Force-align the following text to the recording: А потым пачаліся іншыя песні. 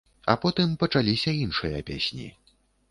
А 0.33 0.35
потым 0.45 0.73
пачаліся 0.83 1.37
іншыя 1.43 1.87
песні. 1.93 2.27